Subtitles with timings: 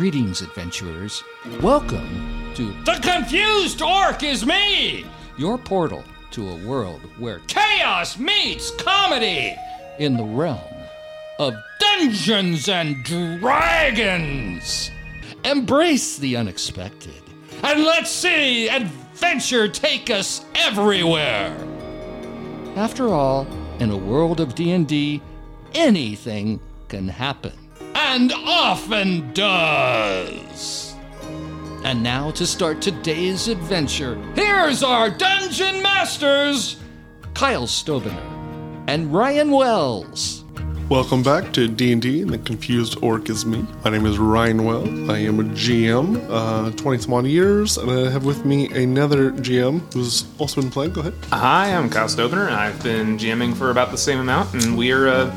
[0.00, 1.22] Greetings, adventurers.
[1.60, 5.04] Welcome to The confused Ork is me!
[5.36, 9.54] your portal to a world where Chaos meets comedy!
[9.98, 10.58] in the realm
[11.38, 14.90] of Dungeons and Dragons!
[15.44, 17.22] embrace the unexpected.
[17.62, 21.54] And let's see adventure take us everywhere!
[22.74, 23.46] After all,
[23.80, 25.20] in a world of D&D,
[25.74, 26.58] anything
[26.88, 27.59] can happen.
[28.12, 30.96] And often does!
[31.84, 36.76] And now to start today's adventure, Here's our dungeon masters!
[37.34, 38.20] Kyle Stobener
[38.88, 40.42] and Ryan Wells.
[40.88, 43.64] Welcome back to D&D and the Confused Ork is Me.
[43.84, 45.08] My name is Ryan Wells.
[45.08, 49.30] I am a GM, uh, 20 some odd years, and I have with me another
[49.30, 50.94] GM who's also been playing.
[50.94, 51.14] Go ahead.
[51.30, 52.48] Hi, I'm Kyle Stobener.
[52.48, 55.32] and I've been jamming for about the same amount, and we're uh,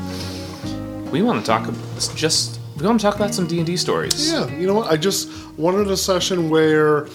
[1.12, 1.72] we want to talk
[2.16, 4.30] just we want to talk about some D and D stories.
[4.32, 4.90] Yeah, you know what?
[4.90, 7.06] I just wanted a session where,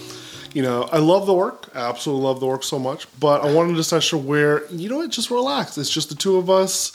[0.53, 1.69] you know, I love the work.
[1.75, 4.97] I absolutely love the work so much, but I wanted a session where, you know
[4.97, 5.77] what, just relax.
[5.77, 6.91] It's just the two of us,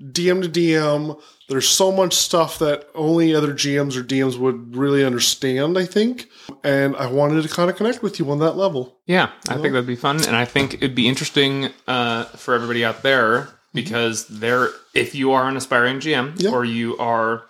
[0.00, 1.20] DM to DM.
[1.48, 6.28] There's so much stuff that only other GMs or DMs would really understand, I think.
[6.64, 8.96] And I wanted to kind of connect with you on that level.
[9.06, 12.84] Yeah, I think that'd be fun, and I think it'd be interesting uh, for everybody
[12.84, 16.50] out there because there, if you are an aspiring GM Yeah.
[16.50, 17.44] or you are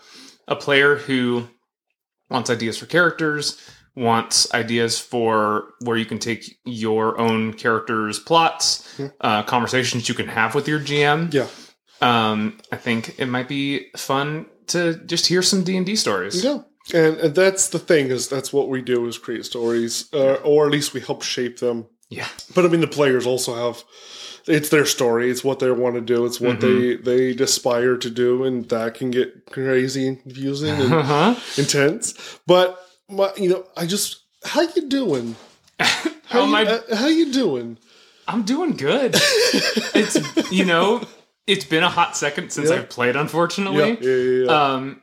[0.48, 1.48] a player who
[2.30, 3.60] wants ideas for characters,
[3.94, 10.28] wants ideas for where you can take your own characters' plots, uh, conversations you can
[10.28, 11.32] have with your GM.
[11.32, 11.48] Yeah.
[12.00, 16.42] Um, I think it might be fun to just hear some D and D stories.
[16.42, 16.60] Yeah.
[16.92, 20.66] And, and that's the thing is that's what we do is create stories, uh, or
[20.66, 21.86] at least we help shape them.
[22.08, 22.26] Yeah.
[22.54, 23.84] But I mean, the players also have
[24.46, 25.30] it's their story.
[25.30, 26.24] It's what they want to do.
[26.26, 30.92] It's what they they aspire to do, and that can get crazy and confusing and
[30.92, 31.34] Uh-huh.
[31.56, 32.14] intense.
[32.46, 35.36] But my, you know, I just how you doing?
[36.26, 37.76] How you, I- uh, how you doing?
[38.26, 39.14] I'm doing good.
[39.94, 41.02] it's you know,
[41.46, 42.76] it's been a hot second since Yeah.
[42.76, 43.98] I've played, unfortunately.
[44.00, 44.44] yeah, yeah.
[44.46, 44.72] yeah.
[44.74, 45.02] Um,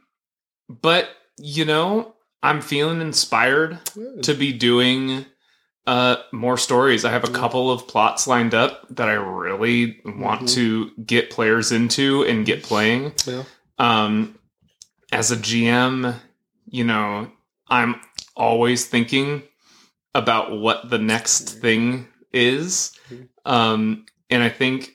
[0.69, 3.77] but you know, I'm feeling inspired
[4.23, 5.25] to be doing
[5.87, 7.05] uh more stories.
[7.05, 11.71] I have a couple of plots lined up that I really want to get players
[11.71, 13.13] into and get playing.
[13.25, 13.43] Yeah.
[13.77, 14.37] Um,
[15.11, 16.15] as a GM,
[16.67, 17.31] you know,
[17.67, 17.95] I'm
[18.35, 19.43] always thinking
[20.13, 22.97] about what the next thing is.
[23.45, 24.91] Um, and I think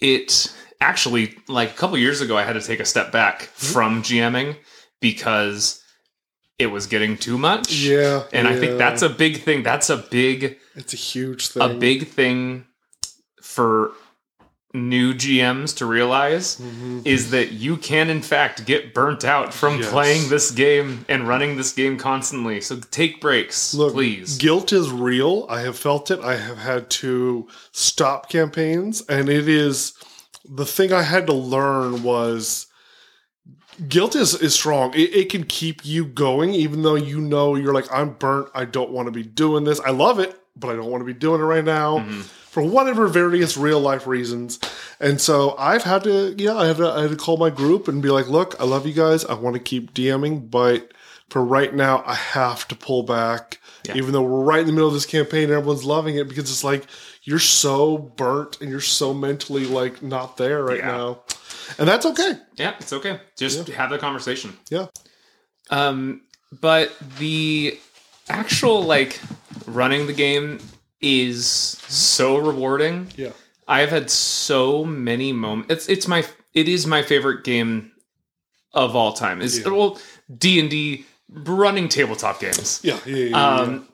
[0.00, 4.02] it actually, like a couple years ago, I had to take a step back from
[4.02, 4.56] GMing
[5.00, 5.82] because
[6.58, 7.72] it was getting too much.
[7.72, 9.62] yeah, And I think that's a big thing.
[9.62, 11.62] That's a big, it's a huge thing.
[11.62, 12.64] a big thing
[13.42, 13.92] for
[14.72, 17.00] new GMs to realize Mhm.
[17.06, 19.90] is that you can in fact get burnt out from Yes.
[19.90, 22.60] playing this game and running this game constantly.
[22.60, 24.36] So take breaks, Look, please.
[24.36, 25.46] Guilt is real.
[25.48, 26.20] I have felt it.
[26.20, 29.92] I have had to stop campaigns, and it is
[30.44, 32.66] the thing I had to learn was
[33.88, 34.94] guilt is is strong.
[34.94, 38.48] It, it can keep you going, even though you know you're like I'm burnt.
[38.54, 39.80] I don't want to be doing this.
[39.80, 41.98] I love it, but I don't want to be doing it right now.
[41.98, 42.20] Mm-hmm.
[42.20, 44.58] For whatever various real life reasons,
[44.98, 47.86] and so I've had to, yeah, I had to, I had to call my group
[47.86, 49.26] and be like, "Look, I love you guys.
[49.26, 50.90] I want to keep DMing, but
[51.28, 53.60] for right now, I have to pull back.
[53.94, 56.64] Even though we're right in the middle of this campaign, everyone's loving it because it's
[56.64, 56.86] like
[57.26, 60.86] you're so burnt and you're so mentally like not there right Yeah.
[60.92, 61.20] now,
[61.78, 62.38] and that's okay.
[62.54, 63.20] Yeah, it's okay.
[63.36, 64.56] Just have the conversation.
[64.70, 64.86] Yeah,
[65.70, 66.22] Um,
[66.60, 67.78] but the
[68.28, 69.20] actual like
[69.66, 70.60] running the game
[71.00, 73.08] is so rewarding.
[73.16, 73.32] yeah,
[73.68, 75.72] I've had so many moments.
[75.72, 77.92] It's it's my it is my favorite game
[78.72, 79.42] of all time.
[79.42, 79.68] Is Yeah.
[79.70, 79.98] well
[80.38, 82.80] D and D running tabletop games.
[82.84, 83.16] yeah, yeah.
[83.16, 83.48] yeah, yeah.
[83.56, 83.88] Um,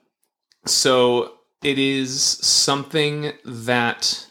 [0.67, 4.27] so it is something that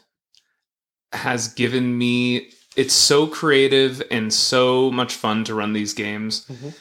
[1.14, 2.52] has given me.
[2.76, 6.74] It's so creative and so much fun to run these games Mhm.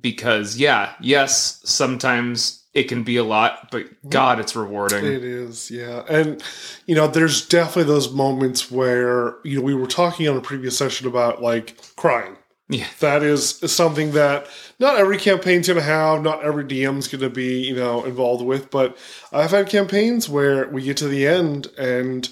[0.00, 5.04] because, yeah, yes, sometimes it can be a lot, but God, it's rewarding.
[5.04, 6.04] It is, yeah.
[6.08, 6.40] And,
[6.86, 10.78] you know, there's definitely those moments where, you know, we were talking on a previous
[10.78, 12.36] session about like crying.
[12.70, 12.86] Yeah.
[13.00, 14.46] That is something that
[14.78, 18.44] not every campaign's going to have, not every DM's going to be, you know, involved
[18.44, 18.70] with.
[18.70, 18.96] But
[19.32, 22.28] I've had campaigns where we get to the end and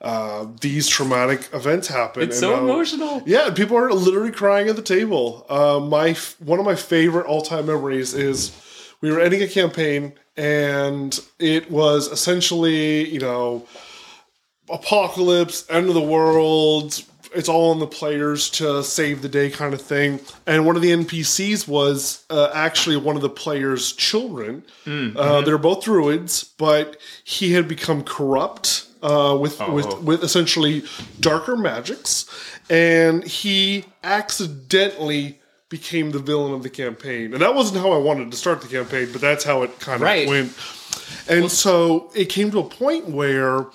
[0.00, 2.22] uh, these traumatic events happen.
[2.22, 3.22] It's and, so uh, emotional.
[3.26, 5.46] Yeah, people are literally crying at the table.
[5.48, 8.50] Uh, my f- one of my favorite all time memories is
[9.00, 13.66] we were ending a campaign and it was essentially you know
[14.70, 17.02] apocalypse, end of the world,
[17.34, 20.20] it's all on the players to save the day kind of thing.
[20.46, 24.62] And one of the NPCs was uh, actually one of the players' children.
[24.86, 30.84] Uh, they're both druids, but he had become corrupt uh, with with with essentially
[31.20, 32.26] darker magics,
[32.70, 35.38] and he accidentally
[35.68, 37.32] became the villain of the campaign.
[37.32, 39.96] And that wasn't how I wanted to start the campaign, but that's how it kind
[39.96, 40.28] of Right.
[40.28, 40.52] went.
[41.28, 43.66] And so it came to a point where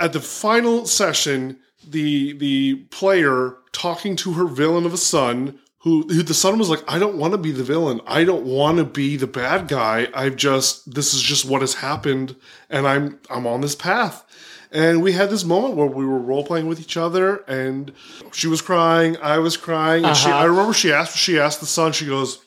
[0.00, 1.58] at the final session,
[1.90, 6.68] the the player talking to her villain of a son, who, who the son was
[6.68, 8.00] like, I don't want to be the villain.
[8.06, 10.08] I don't want to be the bad guy.
[10.12, 12.36] I've just this is just what has happened,
[12.68, 14.24] and I'm I'm on this path.
[14.70, 17.92] And we had this moment where we were role playing with each other, and
[18.32, 20.38] she was crying, I was crying, and she uh-huh.
[20.38, 22.44] I remember she asked she asked the son, she goes,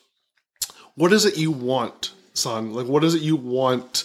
[0.94, 2.72] What is it you want, son?
[2.74, 4.04] Like what is it you want?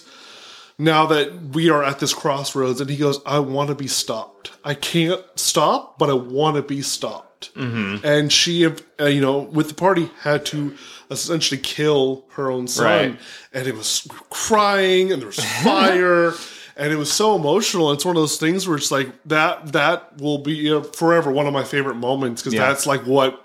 [0.78, 4.52] Now that we are at this crossroads and he goes i want to be stopped.
[4.64, 7.50] I can't stop but i want to be stopped.
[7.56, 10.74] And she uh, you know with the party had to
[11.10, 12.84] essentially kill her own son.
[12.86, 13.20] Right.
[13.52, 16.32] and it was crying and there was fire
[16.76, 17.90] and it was so emotional.
[17.92, 21.46] It's one of those things where it's like that that will be uh, forever one
[21.46, 22.66] of my favorite moments because Yeah.
[22.68, 23.44] that's like what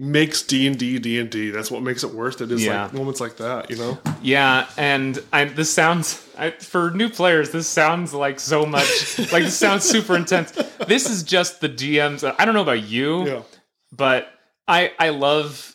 [0.00, 2.84] makes d&d d&d that's what makes it worth it is Yeah.
[2.84, 7.50] like moments like that you know Yeah, and I, this sounds I, for new players.
[7.50, 9.18] This sounds like so much.
[9.32, 10.52] like this sounds super intense.
[10.86, 12.22] This is just the GM's.
[12.22, 13.42] I don't know about you, yeah
[13.90, 14.28] but
[14.68, 15.74] I I love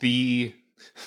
[0.00, 0.52] the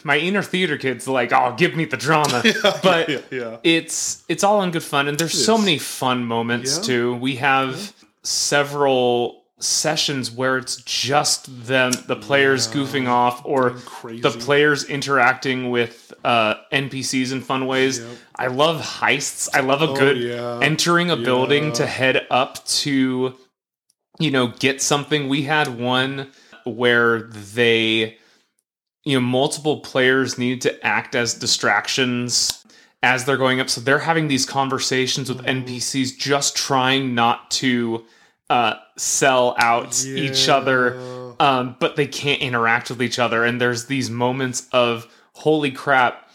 [0.06, 1.08] my inner theater kids.
[1.08, 2.42] Like, oh, give me the drama.
[2.84, 6.78] but yeah yeah it's it's all in good fun, and there's so many fun moments
[6.78, 6.84] Yeah.
[6.84, 7.16] too.
[7.16, 7.94] We have
[8.24, 13.71] several sessions where it's just them, the players goofing off, or
[14.04, 18.00] the players interacting with uh, NPCs in fun ways.
[18.00, 18.18] Yep.
[18.36, 19.50] I love heists.
[19.54, 20.60] I love a good yeah.
[20.62, 23.38] entering a building to head up to,
[24.19, 25.30] you know, get something.
[25.30, 26.31] We had one
[26.66, 28.18] where they,
[29.04, 32.63] you know, multiple players needed to act as distractions
[33.01, 33.69] as they're going up.
[33.69, 35.66] So they're having these conversations with Mm-hmm.
[35.66, 38.06] NPCs, just trying not to
[38.54, 41.00] uh, sell out each other
[41.40, 43.44] um, but they can't interact with each other.
[43.44, 46.30] And there's these moments of holy crap,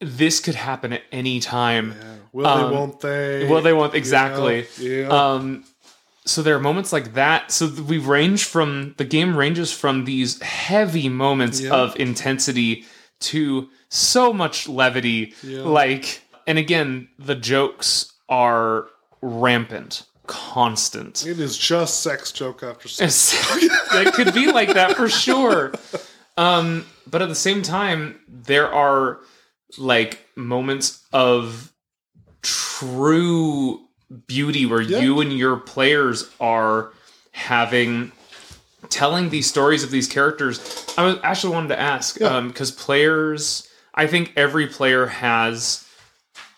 [0.00, 1.94] this could happen at any time.
[2.32, 2.76] Will Um, they?
[2.76, 3.46] Won't they?
[3.48, 4.66] Well, they won't exactly.
[4.78, 5.06] Yeah.
[5.08, 5.64] Um,
[6.26, 7.52] so there are moments like that.
[7.52, 11.72] So we range from the game ranges from these heavy moments Yeah.
[11.72, 12.84] of intensity
[13.30, 15.32] to so much levity.
[15.44, 15.62] Yeah.
[15.62, 18.86] Like, and again, the jokes are
[19.22, 21.26] rampant, constant.
[21.26, 23.34] it is just sex joke after sex.
[23.92, 25.72] It could be like that for sure.
[26.36, 29.18] Um, but at the same time, there are
[29.76, 31.72] like moments of
[32.42, 33.80] true
[34.26, 34.98] beauty where Yeah.
[35.00, 36.92] you and your players are
[37.32, 38.12] having
[38.88, 40.58] telling these stories of these characters.
[40.96, 42.40] I was actually wanted to ask Yeah.
[42.40, 45.84] because players, I think every player has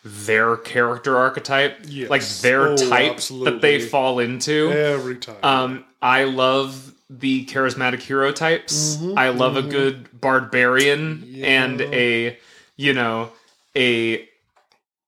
[0.05, 2.11] their character archetype, Yes.
[2.11, 4.71] like their Oh, type that they fall into.
[4.73, 5.37] Every time.
[5.43, 8.97] Um, I love the charismatic hero types.
[8.97, 12.39] Mm-hmm, I love a good barbarian and a,
[12.77, 13.31] you know,
[13.77, 14.29] a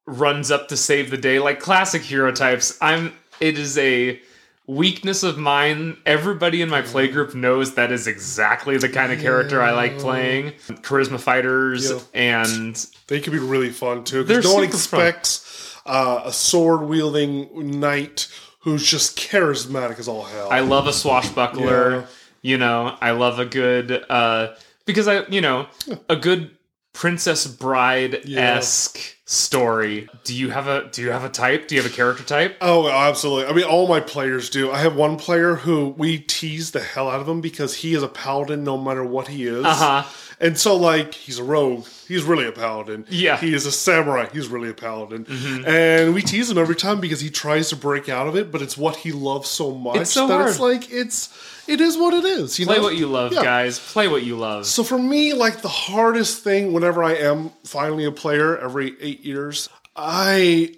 [0.06, 2.76] runs up to save the day like classic hero types.
[2.80, 3.12] I'm.
[3.40, 4.20] It is a
[4.66, 5.96] weakness of mine.
[6.06, 9.98] Everybody in my play group knows that is exactly the kind of character I like
[9.98, 10.52] playing.
[10.82, 11.98] Charisma fighters Yeah.
[12.14, 14.24] and they can be really fun too.
[14.24, 18.28] Because no one expects uh, a sword wielding knight
[18.60, 20.48] who's just charismatic as all hell.
[20.50, 21.90] I love a swashbuckler.
[21.96, 22.06] Yeah.
[22.40, 24.54] You know, I love a good uh
[24.86, 25.66] because I you know,
[26.08, 26.50] a good
[26.94, 30.08] princess bride esque story.
[30.22, 31.68] Do you have a do you have a type?
[31.68, 32.56] Do you have a character type?
[32.62, 33.50] Oh, absolutely.
[33.50, 34.70] I mean, all my players do.
[34.70, 38.02] I have one player who we tease the hell out of him because he is
[38.02, 39.64] a paladin no matter what he is.
[39.64, 40.08] Uh-huh.
[40.40, 41.86] And so, like, he's a rogue.
[42.06, 43.06] He's really a paladin.
[43.08, 43.36] Yeah.
[43.36, 43.46] Mm-hmm.
[43.46, 44.26] He is a samurai.
[44.32, 45.26] He's really a paladin.
[45.66, 48.62] And we tease him every time because he tries to break out of it, but
[48.62, 51.28] it's what he loves so much It's so that it's like, it's,
[51.66, 52.58] it is what it is.
[52.58, 52.82] You Play know?
[52.82, 53.42] what you love, Yeah.
[53.42, 53.78] guys.
[53.78, 54.66] Play what you love.
[54.66, 59.20] So for me, like the hardest thing whenever I am finally a player every eight
[59.24, 60.74] years, I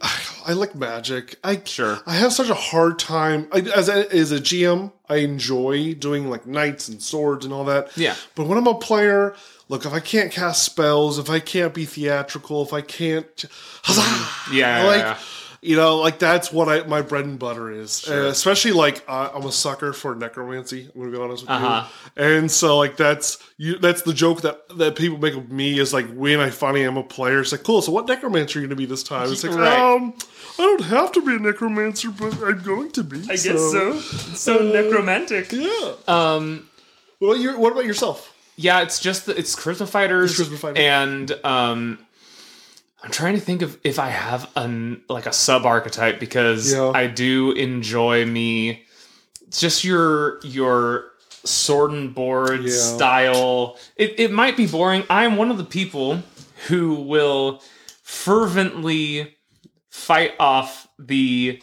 [0.46, 1.36] I like magic.
[1.42, 1.98] I Sure.
[2.06, 4.92] I have such a hard time I, as a, as a GM.
[5.08, 7.96] I enjoy doing like knights and swords and all that.
[7.96, 8.14] Yeah.
[8.34, 9.34] But when I'm a player,
[9.68, 13.44] look if I can't cast spells, if I can't be theatrical, if I can't,
[13.82, 14.54] huzzah!
[14.54, 15.18] Yeah, yeah, like yeah.
[15.62, 18.00] You know, like that's what I my bread and butter is.
[18.00, 18.26] Sure.
[18.26, 20.88] Uh, especially like uh, I'm a sucker for necromancy.
[20.94, 21.88] I'm gonna be honest with Uh-huh.
[22.16, 22.22] you.
[22.22, 23.76] And so like that's you.
[23.78, 26.96] That's the joke that that people make of me is like when I finally am
[26.96, 27.40] a player.
[27.40, 27.82] It's like cool.
[27.82, 29.32] So what necromancer are you gonna be this time?
[29.32, 29.76] It's like Right.
[29.94, 30.14] um,
[30.58, 33.22] I don't have to be a necromancer, but I'm going to be.
[33.22, 33.98] I guess so.
[33.98, 35.50] So necromantic.
[35.50, 35.94] Yeah.
[36.06, 36.68] Um,
[37.18, 38.32] What about your, What about yourself?
[38.56, 40.78] Yeah, it's just the, it's charisma fighters, It's Fighters.
[40.78, 41.98] and um,
[43.02, 46.90] I'm trying to think of if I have an like a sub archetype because Yeah.
[46.94, 48.84] I do enjoy me
[49.50, 51.04] just your your
[51.44, 52.72] sword and board Yeah.
[52.76, 53.78] style.
[53.96, 55.04] It it might be boring.
[55.08, 56.22] I am one of the people
[56.68, 57.62] who will
[58.02, 59.36] fervently
[59.90, 61.62] fight off the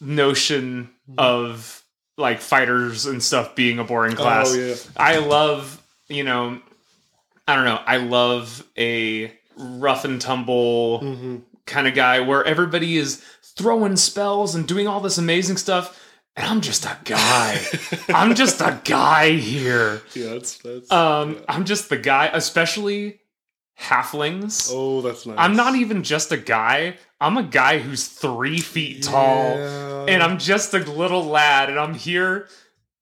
[0.00, 1.82] notion of
[2.16, 4.52] like fighters and stuff being a boring class.
[4.52, 4.74] Oh, yeah.
[4.96, 6.60] I love, you know,
[7.48, 11.36] I don't know, I love a rough and tumble Mm-hmm.
[11.66, 13.22] kind of guy where everybody is
[13.56, 16.00] throwing spells and doing all this amazing stuff.
[16.36, 17.60] And I'm just a guy.
[18.08, 20.02] I'm just a guy here.
[20.14, 20.90] Yeah, that's that's.
[20.90, 23.20] Um, I'm just the guy, especially
[23.78, 24.70] halflings.
[24.72, 25.36] oh, that's nice.
[25.38, 26.96] I'm not even just a guy.
[27.20, 30.06] I'm a guy who's three feet tall, Yeah.
[30.08, 32.48] and I'm just a little lad, and I'm here,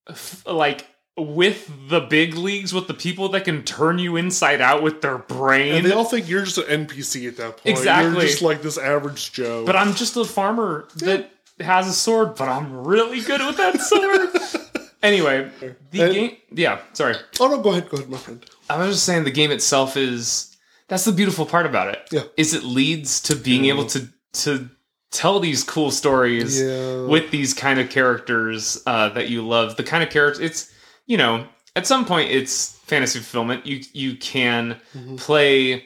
[0.09, 4.83] f- like with the big leagues, with the people that can turn you inside out
[4.83, 5.75] with their brain.
[5.75, 7.67] And they all think you're just an NPC at that point.
[7.67, 8.13] Exactly.
[8.13, 9.65] You're just like this average Joe.
[9.67, 13.79] but I'm just a farmer that has a sword, but I'm really good with that
[14.63, 14.81] sword.
[15.03, 15.51] anyway,
[15.91, 16.37] the And- game.
[16.51, 17.17] Yeah, sorry.
[17.41, 18.45] oh no, go ahead, go ahead, my friend.
[18.71, 20.57] I was just saying the game itself is
[20.89, 22.09] that's the beautiful part about it.
[22.11, 22.23] Yeah.
[22.39, 24.71] Is it leads to being able to to
[25.11, 27.03] tell these cool stories Yeah.
[27.05, 29.77] with these kind of characters uh, that you love.
[29.77, 30.73] The kind of characters it's
[31.07, 33.67] you know, at some point it's fantasy fulfillment.
[33.67, 34.81] You you can
[35.17, 35.85] play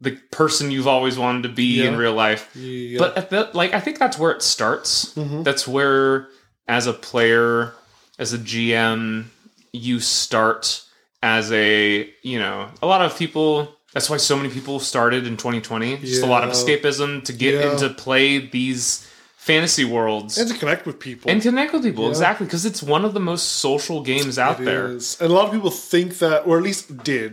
[0.00, 2.54] the person you've always wanted to be in real life.
[2.54, 2.98] Yeah.
[3.00, 5.14] But at the like, I think that's where it starts.
[5.14, 5.42] Mhm.
[5.44, 6.28] That's where,
[6.68, 7.72] as a player,
[8.18, 9.24] as a GM,
[9.72, 10.82] you start
[11.22, 13.74] as a you know a lot of people.
[13.94, 15.96] That's why so many people started in 2020.
[15.98, 17.72] Just a lot of escapism to get Yeah.
[17.72, 19.07] into play these
[19.52, 21.26] fantasy worlds and to connect with people.
[21.30, 22.10] and connect with people Yeah.
[22.16, 24.86] exactly because it's one of the most social games out It there.
[24.96, 25.16] is.
[25.20, 27.32] And a lot of people think that, or at least did,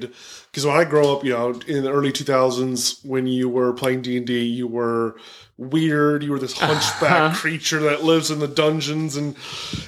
[0.56, 4.04] because when I grow up, you know, in the early 2000s, when you were playing
[4.04, 5.18] D and D, you were
[5.58, 6.24] weird.
[6.24, 7.36] You were this hunchback uh-huh.
[7.36, 9.36] creature that lives in the dungeons, and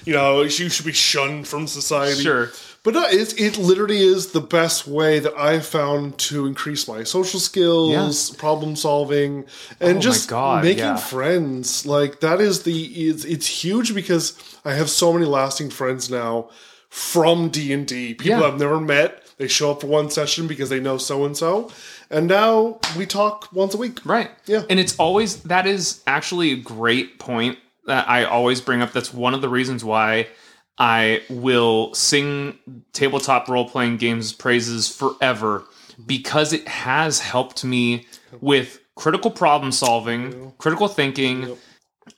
[0.03, 2.21] you know you should be shunned from society.
[2.21, 2.49] Sure.
[2.83, 7.05] But no, it, it literally is the best way that I've found to increase my
[7.05, 9.45] social skills, problem solving,
[9.79, 10.97] and Oh just God, making yeah.
[10.97, 11.85] friends.
[11.85, 16.49] Like that is the it's, it's huge because I have so many lasting friends now
[16.89, 18.13] from D and D.
[18.15, 18.47] People Yeah.
[18.47, 19.16] I've never met.
[19.37, 21.71] They show up for one session because they know so and so,
[22.09, 23.99] and now we talk once a week.
[24.03, 24.31] Right.
[24.47, 24.63] Yeah.
[24.69, 28.93] And it's always that is actually a great point that I always bring up.
[28.93, 30.27] That's one of the reasons why
[30.79, 32.57] I will sing
[32.93, 35.63] tabletop role playing games praises forever
[36.05, 38.07] because it has helped me
[38.41, 41.57] with critical problem solving, critical thinking,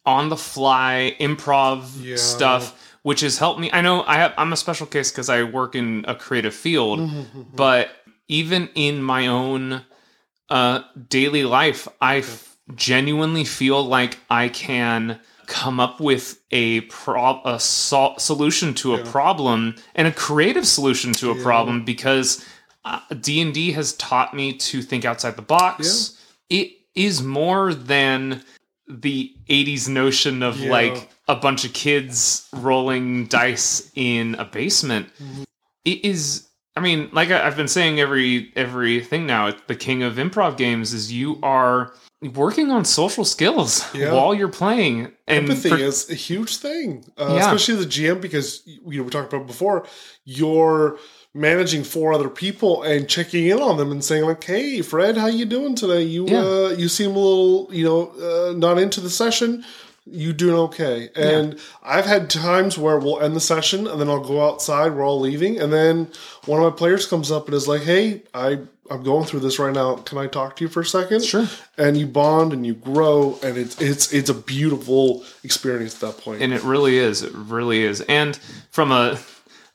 [0.06, 2.16] on the fly improv Yeah.
[2.16, 3.68] stuff which has helped me.
[3.74, 7.00] I know I have I'm a special case cuz I work in a creative field,
[7.66, 7.86] but
[8.28, 9.82] even in my own
[10.58, 10.80] uh,
[11.18, 17.60] daily life, I f- genuinely feel like I can come up with a pro- a
[17.60, 19.60] sol- solution to a problem
[19.96, 22.46] and a creative solution to a problem because
[23.26, 25.86] D and D has taught me to think outside the box.
[26.50, 28.44] It is more than
[28.88, 30.72] the 80s notion of Yeah.
[30.78, 35.08] like a bunch of kids rolling dice in a basement
[35.86, 40.58] it is i mean like i've been saying every everything now the king of improv
[40.58, 41.94] games is you are
[42.34, 44.12] working on social skills Yeah.
[44.14, 47.40] while you're playing and Empathy for- is a huge thing, uh, Yeah.
[47.46, 49.86] especially the GM because you know we talked about before.
[50.26, 50.98] You're
[51.34, 55.28] managing four other people and checking in on them and saying like, "Hey, Fred, how
[55.28, 56.04] you doing today?
[56.04, 56.42] You Yeah.
[56.44, 59.64] uh, you seem a little you know uh, not into the session.
[60.06, 64.24] You doing okay?" And I've had times where we'll end the session and then I'll
[64.24, 64.94] go outside.
[64.94, 66.10] We're all leaving, and then
[66.46, 68.60] one of my players comes up and is like, "Hey, I."
[68.92, 69.98] I'm going through this right now.
[69.98, 71.24] Can I talk to you for a second?
[71.24, 71.48] Sure.
[71.78, 76.24] And you bond and you grow, and it's it's it's a beautiful experience at that
[76.24, 76.42] point.
[76.42, 78.38] and it really is it really is and
[78.72, 79.20] from a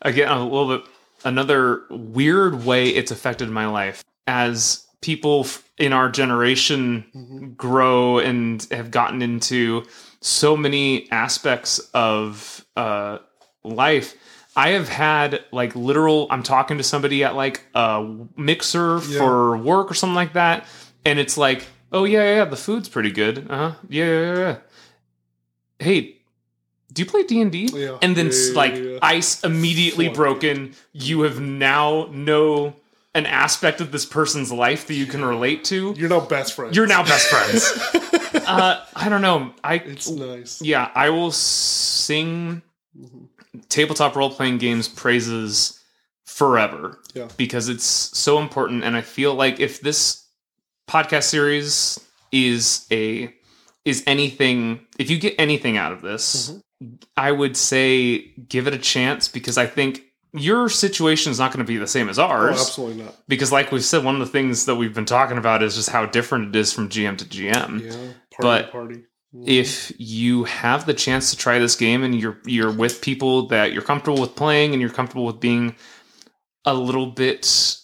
[0.03, 0.87] again a little bit
[1.25, 5.47] another weird way it's affected my life as people
[5.79, 7.53] in our generation mm-hmm.
[7.53, 9.85] grow and have gotten into
[10.27, 13.19] so many aspects of uh,
[13.63, 14.15] life
[14.57, 19.91] i have had like literal i'm talking to somebody at like a mixer for work
[19.91, 20.67] or something like that
[21.05, 24.39] and it's like oh yeah yeah, yeah the food's pretty good uh-huh yeah yeah yeah,
[24.39, 24.57] yeah
[25.79, 26.17] hey,
[26.93, 27.69] do you play D and D?
[28.01, 28.99] And then Yeah, yeah, like yeah.
[29.03, 30.17] ice immediately Flood.
[30.17, 30.75] broken.
[30.93, 32.77] You have now know
[33.15, 35.93] an aspect of this person's life that you can relate to.
[35.97, 36.77] You're now best friends.
[36.77, 38.21] You're now best friends.
[38.35, 39.53] uh, I don't know.
[39.63, 40.61] I It's nice.
[40.63, 42.63] yeah, I will sing
[42.99, 43.29] Mhm.
[43.69, 45.81] tabletop role playing games praises
[46.25, 46.99] forever.
[47.15, 47.29] Yeah.
[47.37, 50.25] Because it's so important and I feel like if this
[50.89, 51.99] podcast series
[52.33, 53.33] is a
[53.85, 56.53] is anything if you get anything out of this,
[57.17, 61.65] I would say give it a chance because I think your situation is not going
[61.65, 63.15] to be the same as Oh, ours absolutely not.
[63.29, 65.91] because like we've said one of the things that we've been talking about is just
[65.91, 67.97] how different it is from GM to GM Yeah.
[68.43, 69.05] But party.
[69.35, 69.45] Mhm.
[69.49, 73.73] if you have the chance to try this game and you're you're with people that
[73.73, 75.75] you're comfortable with playing and you're comfortable with being
[76.65, 77.77] a little bit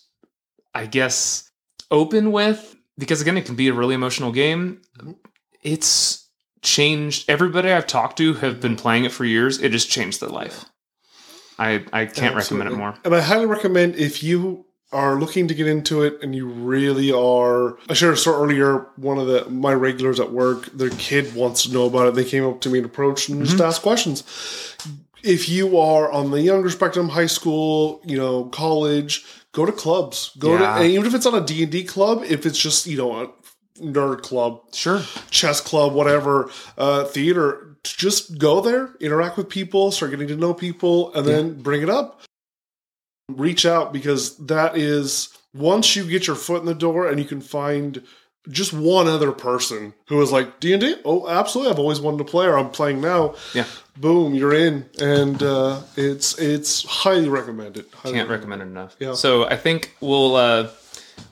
[0.74, 1.50] I guess
[1.90, 5.16] open with because again it can be a really emotional game Mhm.
[5.62, 6.28] it's
[6.62, 10.28] changed everybody I've talked to have been playing it for years it has changed their
[10.28, 10.66] life
[11.58, 15.54] I I can't recommend it more And I highly recommend if you are looking to
[15.54, 19.48] get into it and you really are I shared a story earlier, one of the
[19.48, 22.14] my regulars at work, their kid wants to know about it.
[22.14, 24.24] They came up to me and approached and just asked questions.
[25.22, 30.32] If you are on the younger spectrum, high school, you know, college, go to clubs.
[30.38, 30.58] Go Yeah.
[30.58, 33.28] to and even if it's on a D&D club, if it's just, you know, a
[33.82, 40.10] nerd club, sure chess club, whatever, uh, theater, just go there, interact with people, start
[40.10, 42.22] getting to know people, and then bring it up.
[43.36, 47.24] Reach out because that is once you get your foot in the door and you
[47.26, 48.02] can find
[48.48, 50.96] just one other person who is like D and D.
[51.04, 51.72] Oh, absolutely!
[51.72, 53.34] I've always wanted to play, or I'm playing now.
[53.54, 53.66] Yeah.
[53.98, 57.84] Boom, you're in, and uh, it's it's highly recommended.
[57.92, 58.96] Highly can't recommend it enough.
[58.98, 59.12] Yeah.
[59.12, 60.68] So I think we'll uh,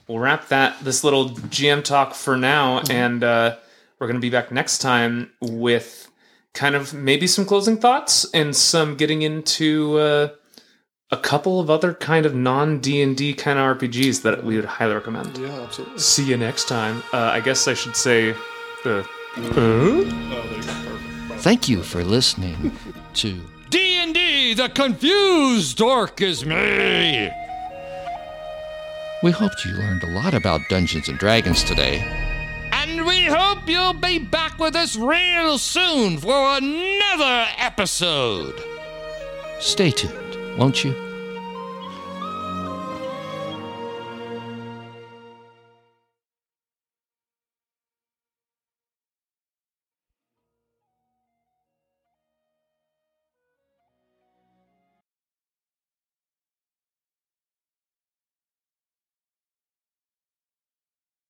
[0.07, 2.91] we'll wrap that this little GM talk for now, Mm-hmm.
[2.91, 3.55] and uh,
[3.97, 6.11] we're gonna be back next time with
[6.53, 10.29] kind of maybe some closing thoughts and some getting into uh,
[11.11, 14.55] a couple of other kind of non D and D kind of RPGs that we
[14.55, 15.37] would highly recommend.
[15.37, 15.99] Yeah, absolutely.
[15.99, 17.03] See you next time.
[17.11, 18.35] Uh, I guess I should say
[18.83, 18.99] the.
[18.99, 19.05] Uh?
[19.37, 20.73] Oh, there you go.
[21.27, 21.41] Perfect.
[21.41, 22.71] Thank you for listening
[23.15, 23.39] to
[23.69, 27.31] D&D, the confused Ork is me.
[29.21, 31.99] We hoped you learned a lot about Dungeons and Dragons today.
[32.71, 38.59] And we hope you'll be back with us real soon for another episode.
[39.59, 40.28] Stay tuned,
[40.59, 41.08] won't you?